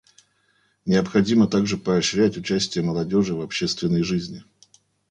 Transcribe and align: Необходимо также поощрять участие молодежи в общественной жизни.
Необходимо 0.87 1.45
также 1.47 1.77
поощрять 1.77 2.35
участие 2.35 2.83
молодежи 2.83 3.35
в 3.35 3.41
общественной 3.41 4.01
жизни. 4.01 4.43